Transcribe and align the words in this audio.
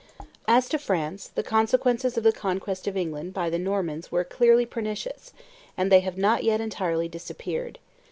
As 0.47 0.67
to 0.69 0.79
France, 0.79 1.27
the 1.27 1.43
consequences 1.43 2.17
of 2.17 2.23
the 2.23 2.31
conquest 2.31 2.87
of 2.87 2.97
England 2.97 3.35
by 3.35 3.51
the 3.51 3.59
Normans 3.59 4.11
were 4.11 4.23
clearly 4.23 4.65
pernicious, 4.65 5.31
and 5.77 5.91
they 5.91 5.99
have 5.99 6.17
not 6.17 6.43
yet 6.43 6.59
entirely 6.59 7.07
disappeared. 7.07 7.77